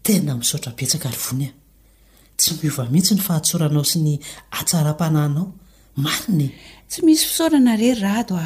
[0.05, 1.55] tena misotrabetsaka ryvony a e.
[2.37, 4.13] tsy miova mihitsy ny fahatsoranao sy ny
[4.59, 5.45] atsaram-pananao
[6.03, 6.55] marina e
[6.89, 8.37] tsy misy fisaorana rerao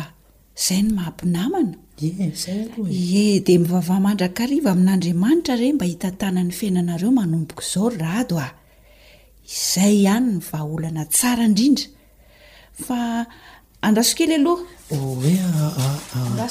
[0.55, 3.39] zay n mampinamnae e.
[3.39, 8.49] de mivavahamandrakariva amin'n'andriamanitra rey mba hitantana ny fiainanareo manomboka izao rado a
[9.45, 13.25] izay hany ny vaaolana taadrindraa
[13.85, 15.47] andraso kely alohaia
[15.79, 16.47] aoha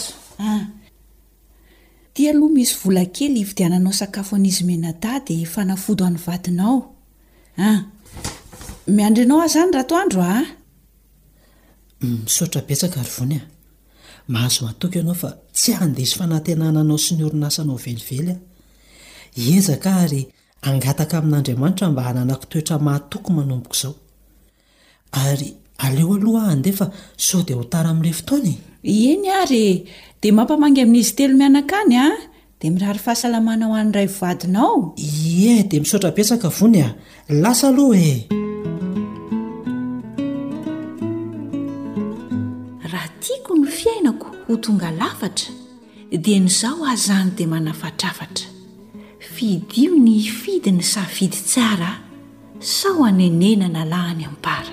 [2.56, 10.44] misy vla kely ividiananao sakafo an'izy menata di fanafodo any vainaomiandr aoah zanyrahandro a
[14.30, 18.38] mahazo matoky ianao fa tsy handesy fanahntenana anao sy ny orinasanao velively a
[19.46, 20.22] iezaka ary
[20.62, 23.94] hangataka amin'andriamanitra mba hananako toetra mahatoky manomboko izao
[25.12, 25.54] ary
[25.84, 28.92] aleo aloha a andea fa sao dia ho tara amin'ilefotony e?
[29.12, 29.84] eny ary
[30.22, 32.12] dia mampamanga amin'izy telo mianan-ka any an
[32.62, 36.94] dia mirahary fahasalamana ho an' ray vadinao ie dia misaotrapiasaka vony a
[37.44, 38.49] lasa aloha e
[43.20, 45.52] tiako ny fiainako ho tonga lafatra
[46.10, 48.46] dia nizao azany dia manafatrafatra
[49.34, 51.98] fidyio ny fidy ny safidy tsara
[52.58, 54.72] sao anenena na lahany ampara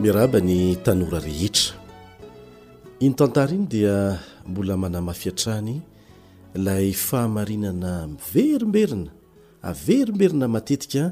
[0.00, 1.74] miaraba ny tanora rehitra
[3.00, 5.82] inytantara iny dia mbola manamafiatrany
[6.58, 9.10] ilay fahamarinana miverimberina
[9.68, 11.02] averomerina matetika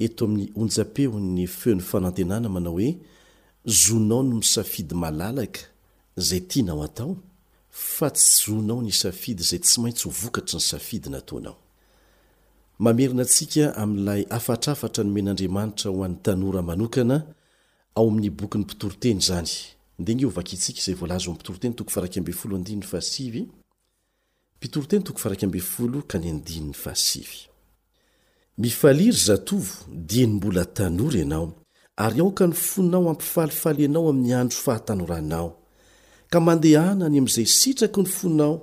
[0.00, 2.88] eto amin'ny onja-peony feony fanantinana manao hoe
[3.82, 5.60] zonao ny misafidy malalaka
[6.16, 7.16] zay tianao atao
[7.70, 11.56] fa tsy zonao ny isafidy zay tsy maintsy ho vokatry ny safidy nataonao
[12.78, 17.16] mamerina atsika amilay afatrafatra ny men'andriamanitra ho an'ny tanora manokana
[17.94, 19.52] ao amin'nybokyny pitoro-teny zany
[20.00, 20.96] ndenyovak itsika zay
[28.58, 31.48] mifaliry zatovo diny mbola tanory anao
[31.96, 35.50] ary aoka ny fonao ampifalifali anao aminy andro fahatanoranao
[36.30, 38.56] ka mandehana ny am zay sitraky ny fonao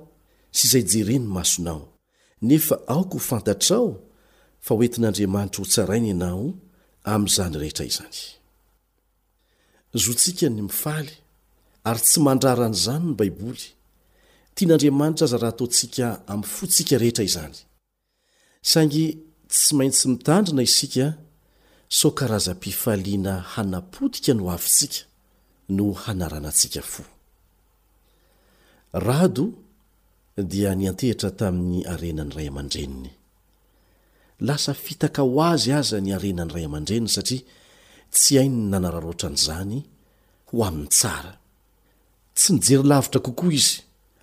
[0.52, 1.82] sy izay jereny masonao
[2.42, 3.90] nefa aoka ho fantatrao
[4.64, 6.44] fa oetinyandriamanitra ho tsarainy anao
[7.14, 8.28] amyzany rehetra izanynzan
[19.50, 21.06] tsy maintsy mitandrina isika
[21.88, 25.00] so karaza mpifaliana hanapotika no havintsika
[25.68, 27.02] no hanaranantsika fo
[28.92, 29.46] rado
[30.36, 33.10] dia niantehitra tamin'ny arenany ray aman-dreniny
[34.46, 37.42] lasa fitaka ho azy aza ny arenany ray aman-dreniny satria
[38.12, 39.78] tsy hainy ny nanararoatra nyizany
[40.48, 41.32] ho amin'ny tsara
[42.36, 43.74] tsy nijery lavitra kokoa izy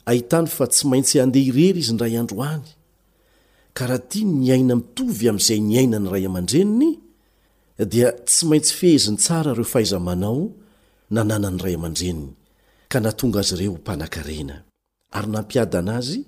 [0.09, 2.67] ahitany fa tsy maintsy andehahirery izy ndray androany
[3.79, 6.89] karaha ty niaina mitovy am'izay niaina ny ray aman-dreniny
[7.93, 10.41] dia tsy maintsy fehziny tsara reo fahaiza manao
[11.15, 12.31] nananany ray aman-dreniny
[12.91, 14.55] ka natonga azy re ho mpanankarena
[15.17, 16.19] ary nampiadana azy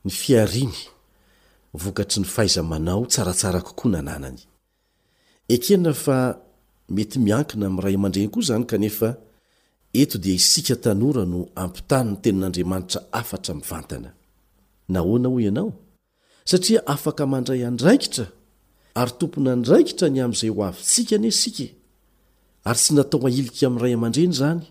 [0.06, 0.78] ny fiariny
[1.82, 4.40] vokatry ny fahaiza manao tsaratsara kokoa nananany
[5.56, 6.18] ekena fa
[6.96, 9.10] mety miankina amin'yray amandreny koa izany kanefa
[10.02, 14.10] eto dia isika tanora no ampitany ny tenin'andriamanitra afatra mivantana
[14.94, 15.70] nahoana ho ianao
[16.50, 18.26] satria afaka mandray andraikitra
[19.02, 21.66] ary tompony andraikitra ny am'izay ho avy sika ny asika
[22.70, 24.64] ary tsy natao ailika amin'nyray amandreny zany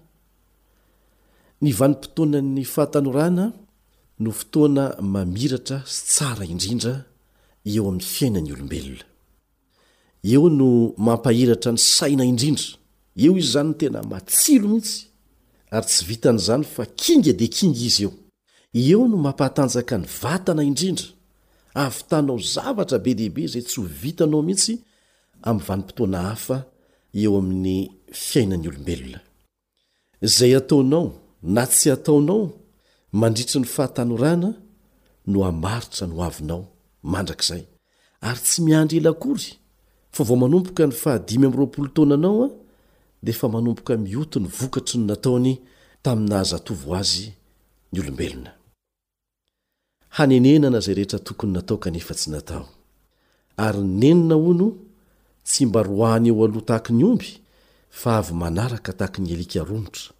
[1.60, 3.52] ny vanim-potoanany fahatanorana
[4.24, 4.84] no fotoana
[5.14, 6.94] mamiratra sy tsara indrindra
[7.74, 9.04] eo amin'ny fiainan'ny olombelona
[10.32, 10.68] eo no
[11.06, 12.68] mampahiratra ny saina indrindra
[13.24, 14.96] eo izy izany no tena matsilo mihitsy
[15.76, 18.12] ary tsy vitan' izany fa kinga dia kinga izy eo
[18.88, 21.06] eo no mampahatanjaka ny vatana indrindra
[21.78, 24.74] ahavitanao zavatra be dehibe izay tsy ho vitanao mihitsy
[25.48, 26.56] amin'ny vanim-potoana hafa
[27.22, 27.76] eo amin'ny
[28.28, 29.18] fiainan'ny olombelona
[30.36, 31.06] zay ataonao
[31.54, 32.46] na tsy ataonao
[33.12, 34.48] mandritry ny fahatanorana
[35.26, 36.62] no hamaritra no avinao
[37.12, 37.62] mandrakizay
[38.26, 39.48] ary tsy miandry elakory
[40.10, 41.62] fa vao manompoka ny fahadimy arl
[41.94, 42.48] taonanao a
[43.22, 45.52] dia efa manompoka mioto ny vokatry ny nataony
[46.02, 47.26] taminahaza atovo azy
[47.92, 48.50] ny olombelona
[50.08, 52.66] hanenenana izay rehetra tokony natao kanefa tsy natao
[53.56, 54.68] ary nenona o no
[55.46, 57.30] tsy mba roany eo aloha tahaky ny omby
[57.90, 60.15] fa avy manaraka tahaky ny elika ronitra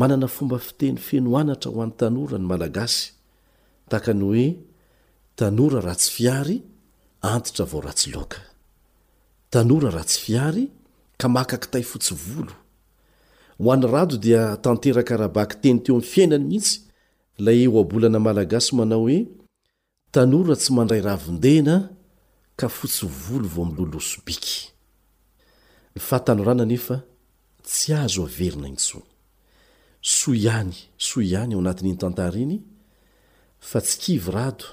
[0.00, 3.04] manana fomba fiteny fenoanatra ho any tanora ny malagasy
[3.90, 4.46] tahakany hoe
[5.38, 6.56] tanora ratsy fiary
[7.32, 8.36] antitra vao ratsy loka
[9.52, 10.64] tanora ratsy fiary
[11.20, 12.54] ka makakitay fotsivolo
[13.60, 16.74] ho any rado dia tanterakarabaky teny teo am'ny fiainany mihitsy
[17.38, 19.18] ilay ho abolana malagasy manao hoe
[20.14, 21.74] tanora tsy mandray rahavindena
[22.58, 24.70] ka fotsi volo vao mlolo osobiky
[30.02, 32.56] so ihany soihany ao anatin'iny tantarainy
[33.58, 34.64] fa tsy kivyrado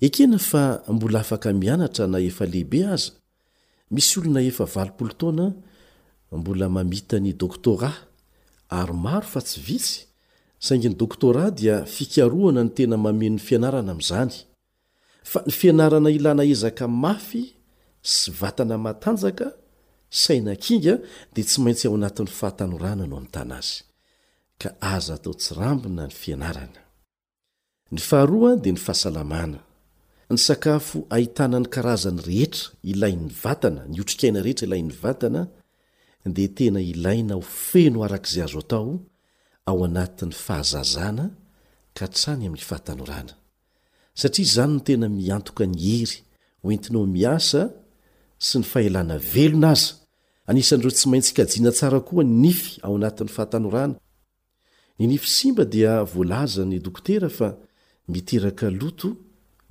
[0.00, 3.12] ekeny fa mbola afaka mianatra na efalehibe aza
[3.90, 4.72] misy olona eft
[6.32, 7.92] mbola mamita ny doktora
[8.68, 9.94] ary maro fa tsy vitsy
[10.66, 14.34] sainginy doktora dia fikaroana ny tena mamenony fianarana amyizany
[15.30, 17.42] fa ny fianarana ilana ezaka mafy
[18.08, 19.46] sy vatana matanjaka
[20.22, 20.94] sainakinga
[21.34, 23.74] dia tsy maintsy ao anatin'ny fahatanorana no amin'ny tana azy
[24.60, 26.80] ka aza tao tsirambina ny fianarana
[27.94, 29.58] ny faharoa dia ny fahasalamana
[30.32, 35.40] ny sakafo ahitana ny karazany rehetra ilain'ny vatana niotrikaina rehetra ilain'ny vatana
[36.36, 38.88] dia tena ilaina ho feno arak' izay azo atao
[39.70, 41.24] ao anatin'ny fahazazana
[41.96, 43.32] ka trany amin'ny fahatanorana
[44.20, 46.18] satria izany no tena miantoka ny hery
[46.64, 47.62] hoentinao miasa
[48.40, 49.94] sy ny fahalana velonaza
[50.50, 53.96] anisan'ireo tsy maintsyka jina tsara koa ny nify ao anatin'ny fahatanorana
[54.98, 57.48] ny nify simba dia voalaza ny dokotera fa
[58.12, 59.08] miteraka loto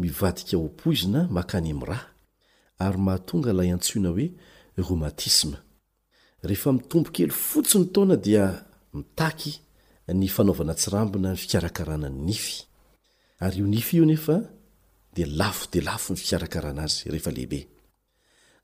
[0.02, 2.06] mivadika oampoizina makany amn'n raa
[2.86, 4.28] ary mahatonga ilay antsoina hoe
[4.88, 5.58] romatisma
[6.50, 8.44] rehefa mitombo kely fotsi ny taona dia
[8.98, 9.52] mitaky
[10.20, 12.54] ny fanaovana tsirambona ny fikarakarana ny nify
[13.46, 14.36] ary io nify io nefa
[15.16, 17.66] dia lafo di lafo ny fikarakarahana azy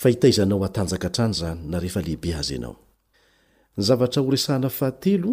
[0.00, 2.76] fahitaizanao hatanjaka hntrany zany na rehefa lehibe azy ianao
[3.76, 5.30] ny zavatra horesahana fahatelo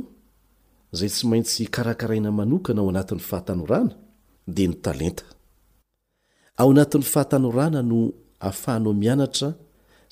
[0.94, 3.94] izay tsy maintsy karakaraina manokana ao anatin'ny fahatanorana
[4.56, 5.24] dia ny talenta
[6.62, 8.00] ao anatin'ny fahatanorana no
[8.44, 9.50] hahafahanao mianatra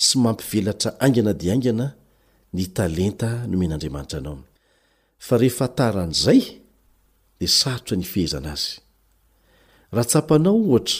[0.05, 1.85] sy mampivelatra angana dia angana
[2.57, 4.37] ny talenta no men'andriamanitra anao
[5.25, 6.41] fa rehefa taran'izay
[7.39, 8.71] dia sarotra ny fihezana azy
[9.95, 10.99] rahatsapanao ohatra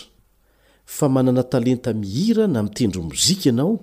[0.95, 3.73] fa anana talenta mihira na mitendro mozika ianao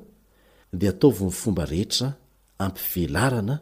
[0.79, 2.09] di ataov ny fomba rehetra
[2.67, 3.57] ampivelarana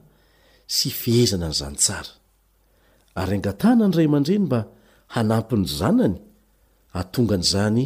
[0.74, 3.51] sy fihezana n'zany saayana
[3.86, 4.61] nyray aman-dreny mba
[5.14, 6.16] hanampi ny zanany
[7.01, 7.84] atongan'zany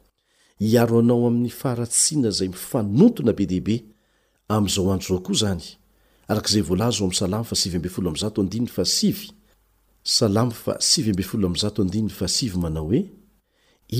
[0.58, 3.84] hiaro anao amin'ny faratsiana zay mifanontona be dehibe
[4.48, 5.62] am'izao andro zao koa zany
[6.28, 7.44] arak'zay volazo oasaam
[10.16, 13.00] salamo fa sivy mbe folo am'zato andinny fa sivy manao hoe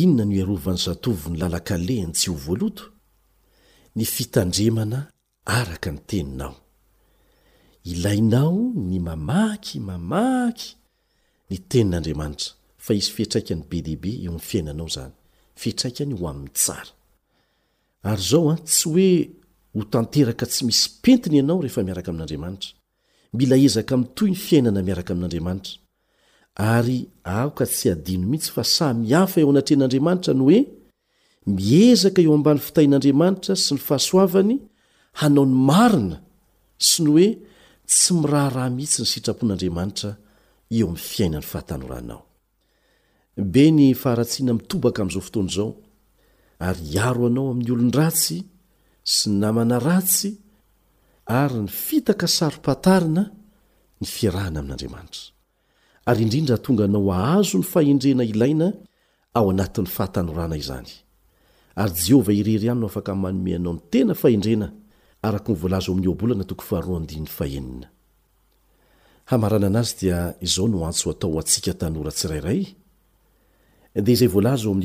[0.01, 2.85] inona no iarovan'ny zatovo ny lalakalehany tsy ho voaloto
[3.97, 4.99] ny fitandremana
[5.59, 6.55] araka ny teninao
[7.93, 8.57] ilainao
[8.89, 10.69] ny mamaky mamaky
[11.51, 12.49] ny tenin'andriamanitra
[12.85, 15.13] fa izy fihtraikany be deibe eo ny fiainanao zany
[15.63, 16.91] fitraikany ho amin'ny tsara
[18.11, 19.11] ary zao an tsy hoe
[19.77, 22.71] ho tanteraka tsy misy pentiny ianao rehefa miaraka amin'andriamanitra
[23.39, 25.73] mila ezaka min'ntoy ny fiainana miaraka amin'n'andriamanitra
[26.59, 30.61] ary aoka tsy hadino mihitsy fa samy hafa eo anatrehan'andriamanitra no hoe
[31.57, 34.55] miezaka eo ambany fitahin'andriamanitra sy ny fahasoavany
[35.21, 36.17] hanao ny marina
[36.89, 37.29] sy ny hoe
[37.93, 40.11] tsy miraha raha mihitsy ny sitrapon'andriamanitra
[40.77, 42.21] eo amin'ny fiainany fahatanoranao
[43.53, 45.71] be ny faharatsiana mitobaka amin'izao fotoany izao
[46.69, 48.39] ary hiaro anao amin'ny olon- ratsy
[49.15, 50.31] sy ny namana ratsy
[51.43, 53.23] ary ny fitaka saro-patarina
[54.01, 55.23] ny fiarahana amin'andriamanitra
[56.11, 58.69] ary indrindra tonga anao ahazo ny fahendrena ilaina
[59.39, 60.89] ao anatin'ny fahatanorana izany
[61.83, 64.67] ary jehovah irery anyno afaka manome anao ny tena fahendrena
[65.27, 66.55] araka nivoalazo oamin'ny bolana ta
[67.47, 67.89] ahenina
[69.29, 72.63] raa anazy dia izao no antso atao antsika tanora tsirairay
[74.01, 74.81] da izay volazm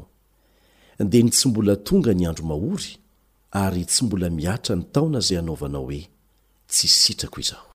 [0.00, 0.09] o
[1.04, 2.98] dia ny tsy mbola tonga ny andro mahory
[3.56, 6.02] ary tsy mbola miatra ny taona izay anaovanao hoe
[6.72, 7.68] tsy sitrako izaho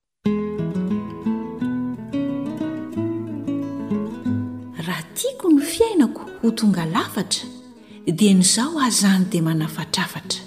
[4.86, 7.47] raha tiako ny fiainako ho tonga lafatra
[8.17, 10.41] dia nizaho azany dia manafatrafatra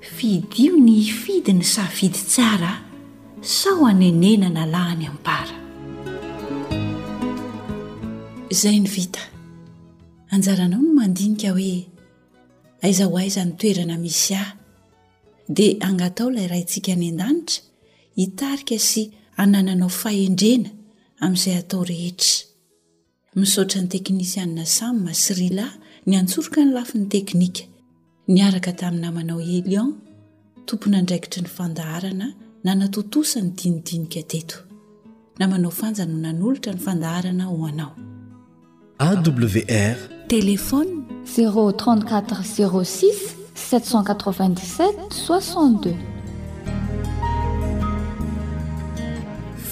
[0.00, 2.72] fidy io ny ifidy ny safidy tsara
[3.40, 5.54] saho anenena na lahiny ampara
[8.50, 9.22] izay ny vita
[10.30, 11.91] anjaranao no mandinika hoe
[12.82, 14.52] aizaho aiza ny toerana misy ahy
[15.56, 17.62] dia anatao ilay raha ntsika any an-danitra
[18.20, 19.02] hitarika sy
[19.42, 20.68] anananao fahendrena
[21.24, 22.32] amin'izay atao rehetra
[23.38, 25.66] misaotra ny teknisianna samy masrila
[26.06, 27.62] ny antsoroka ny lafi 'ny teknika
[28.34, 29.90] niaraka tami'ny namanao elion
[30.66, 32.26] tompona andraikitry ny fandaharana
[32.64, 34.56] na natotosany dinidinika teto
[35.40, 37.94] namanao fanjanona nyolotra ny fandaharana ho anao
[39.06, 39.96] awr
[40.28, 43.10] telefony 03406797
[43.54, 44.32] 62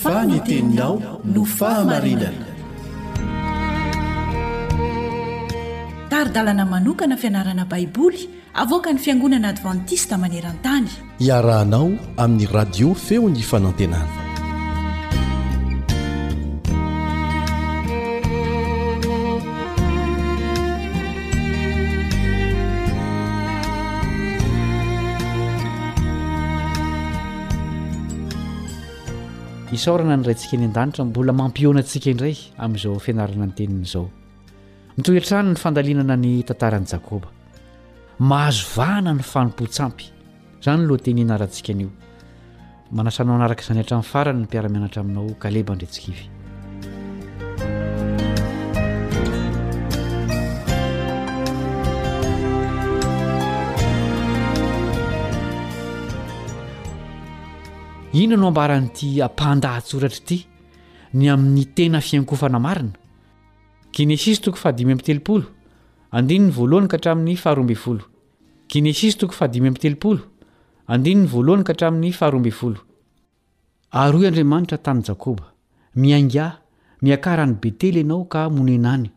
[0.02, 2.32] faneteninao no fahamarinana
[6.08, 8.22] taridalana manokana fianarana baiboly
[8.62, 10.88] avoaka ny fiangonana advantista maneran-tany
[11.28, 14.19] iarahanao amin'ny radio feony ifanantenana
[29.82, 34.06] sorana ny irayintsika ny an-danitra mbola mampihoanantsika indray amin'izao fianarana ny tenina izao
[34.96, 37.28] mitoy han-trano ny fandalinana ny tantarany jakoba
[38.32, 40.06] mahazovahana ny fanim-potsampy
[40.66, 41.90] zany loha teny hina rantsika anio
[42.98, 46.24] manasanao anaraka izany hatra min'ny farany ny mpiaramianatra aminao kaleba ndrayntsikaivy
[58.12, 60.38] inona no ambaranyity ampandahatsoratra ity
[61.14, 62.92] ny amin'ny tena fiankofana marina
[63.94, 65.28] ginesis toko aad mteoaay k
[67.44, 67.76] harain'nyhaostoaateooayay
[71.66, 72.76] k haan'nyhaoay
[74.20, 75.44] y andriamanitra tamin'ny jakoba
[76.02, 76.46] mianga
[77.02, 79.08] miakara any betely ianao ka monenany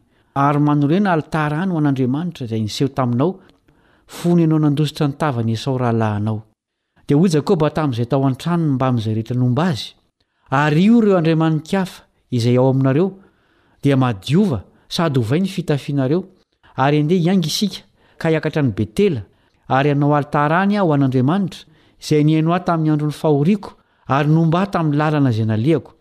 [0.45, 3.31] ary manorena altara any ho an'andriamanitra izay nyseho taminao
[4.15, 6.39] fony ianao nadositra nytavany saoahanao
[7.13, 9.93] ho jakoba tamin'izay tao an-tranony mbamin'izay rehetra nomba azy
[10.49, 13.07] ary io ireo andriamanika afa izay ao aminareo
[13.83, 14.59] dia madiova
[14.89, 16.19] sady ovai ny fitafinareo
[16.75, 17.79] ary andeha iainga isika
[18.17, 19.21] ka hiakatra ny betela
[19.67, 21.61] ary anao alytahrany ah ho an'andriamanitra
[22.03, 23.69] izay niaino ah tamin'ny andron'ny fahoriako
[24.07, 25.91] ary nomba aho tamin'ny lalana izay naleako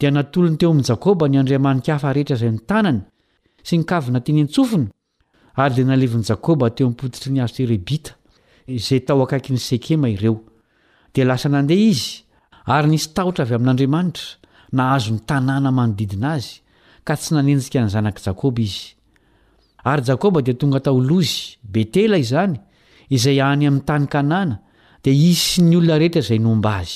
[0.00, 3.00] dia natolony teo amin'n jakoba ny andriamanikhafa rehetra izay nitanany
[3.62, 4.88] sy nykavyna teny antsofiny
[5.56, 8.12] ary di nalevin' jakoba teo mpotitry ny azterebita
[8.88, 10.40] zay tao akaiky ny sekema ireo
[11.14, 12.24] dia lasa nandeha izy
[12.66, 14.26] ary nisy tahotra avy amin'andriamanitra
[14.76, 16.54] na hazony tanàna manodidina azy
[17.06, 18.82] ka tsy nanenjika ny zanak' jakoba izy
[19.90, 22.56] ary jakoba dia tonga tao lozy betela izany
[23.16, 24.56] izay hany amin'ny tany -kanàna
[25.04, 26.94] dia izy sy ny olona rehetra izay nomba azy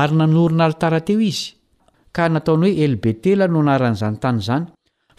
[0.00, 1.46] ary nanoryna alitara teo izy
[2.14, 4.64] ka nataony hoe eli betela no anaranyizany tany izany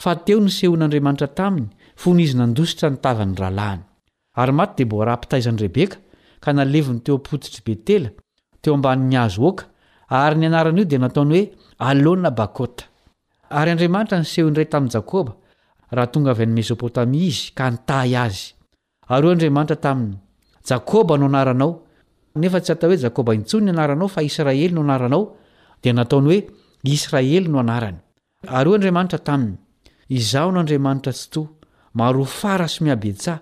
[0.04, 1.70] fa teo nysehon'andriamanitra taminy
[2.02, 3.82] fony izy nandositra nitava ny rahalahiny
[4.42, 5.98] ary maty dia mbo raha ampitaizan'y rebeka
[6.54, 9.64] nalevny teo apotitrybetelateoambny azoaka
[10.10, 11.46] ary ny anaran'io dia nataony hoe
[11.78, 12.84] alona bakôta
[13.50, 15.34] ary andriamanitra niseho indray tamin'ny jakôba
[15.98, 18.54] rahatonga avy any mesopotamia izy ka ntay azy
[19.10, 20.16] y o adriamanitra tamin'ny
[20.70, 21.72] jakôba no anaranao
[22.36, 25.24] nefa tsy atao hoe jakoba intsony ny anaranao fa israely no anaranao
[25.84, 26.48] dia nataony hoe
[26.84, 27.94] israely no anay
[28.48, 29.52] o adriamanta tai
[30.10, 31.48] izao no andriamanitra syto
[31.94, 33.42] maro fara sy miabesa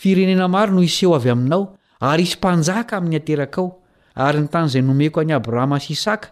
[0.00, 3.76] firenena maro no iseo avy aminao ary isy mpanjaka amin'ny aterakao
[4.14, 6.28] ary ny tanyizay nomeko an'i abrahama s isaka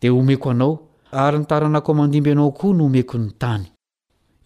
[0.00, 0.78] dia omeko anao
[1.10, 3.64] ary nitaranakomandimby anao koa noomeko ny tany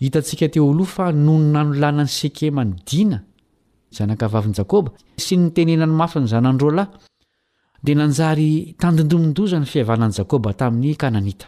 [0.03, 3.21] hitatsika teo loa fa non nanolanany sekema ny dina
[3.91, 6.89] zanakavaviny jakoba sy ntenenany mafyny zanandrolahy
[7.83, 11.47] dia nanjary tandondomindozay ny fihavanan'ny jakoba tamin'ny kananita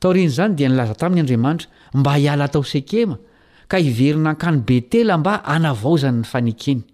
[0.00, 3.18] tao rinyizany dia nilaza tamin'ny andriamanitra mba hiala tao sekema
[3.68, 6.93] ka hiverina ankany betela mba anavaozanynyaey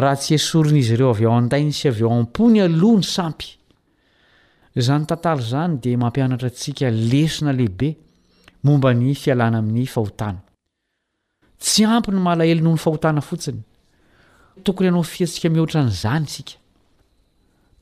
[0.00, 3.50] raha tsy hesorona izy ireo av eo andainy sy av eo ampony aloha ny sampy
[4.86, 7.90] zany tantalo zany dia mampianatra atsika lesina lehibe
[8.64, 10.40] momba ny fialana amin'ny fahotana
[11.60, 13.60] tsy ampy ny malahelo noho ny fahotana fotsiny
[14.64, 16.56] tokony hanao fiatsika mihotra an'izany sika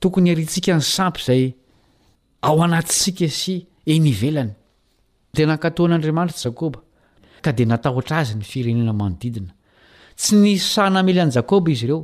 [0.03, 1.45] tokony harintsika ny sampy zay
[2.43, 4.53] ao anatysika sy eni velany
[5.37, 6.83] tenankatohan'andriamanitra jakoba
[7.45, 9.55] ka dia natahotra azy ny firenena manodidina
[10.21, 12.01] tsy ny sanamela ani jakoba izy ireo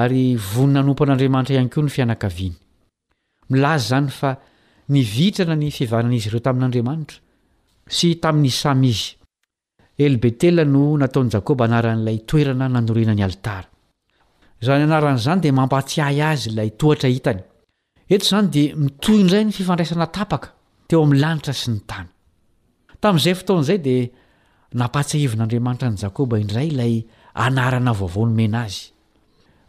[0.00, 2.56] ary vonina anompo an'andriamanitra ihany koa ny fianakaviany
[3.52, 4.30] milaza zany fa
[4.92, 7.18] nivitrana ny fivanan'izy ireo tamin'andriamanitra
[7.96, 9.08] sy tamin'n'iy samizy
[10.04, 13.68] eli betel no nataon'y jakoba anaran'ilay toerana nanorinany alitara
[14.62, 17.40] izany anaran'izany dia mampatsiahy azy ilay tohatra hitany
[18.12, 20.52] eto izany dia mitoy indray ny fifandraisana tapaka
[20.88, 22.08] teo amin'ny lanitra sy ny tany
[23.00, 24.06] tamin'izay fotoan' izay dia
[24.74, 27.02] napatsehevin'andriamanitra ny jakoba indray ilay
[27.34, 28.90] anarana vaovao nomena azy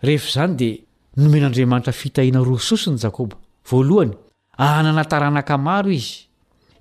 [0.04, 0.78] rehefzany dia
[1.18, 3.38] nomen'andriamanitra fitahina rososiny jakoba
[3.72, 4.12] voaloany
[4.58, 6.28] ananataranaka maro izy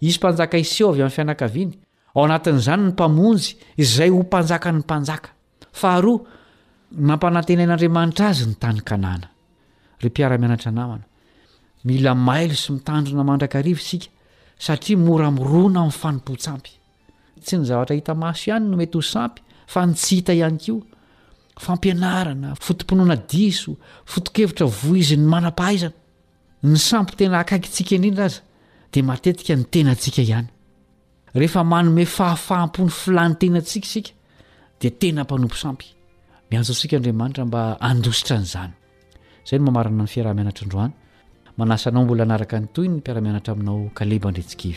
[0.00, 1.72] izy mpanjaka iseo avy amin'nyfianakaviany
[2.16, 3.48] ao anatin'izany ny mpamonjy
[3.82, 5.28] izay ho mpanjaka ny mpanjaka
[5.82, 6.18] aharoa
[6.90, 9.30] nampanantenain'andriamanitra azy ny tanykanamila
[12.28, 14.10] mailo sy mitandona mandraka isika
[14.58, 16.77] satia moraona am'nfanompotsamy
[17.42, 20.76] tsy ny zavatra hita maso ihany no mety ho sampy fa nitsy hita ihany ko
[21.66, 23.72] fampianarana fotomponoana diso
[24.12, 25.96] fotokevitra voizyny manapahaizana
[26.68, 28.16] ny sampytena akaiksikadrind
[28.92, 28.94] d
[29.46, 29.54] ka
[31.62, 33.66] nyen fahafahmpony filany tenaik
[39.48, 44.76] dnao mi nany firahinaradanaombola naka nytoy ny piarahmianatraaminao kalebandretsikev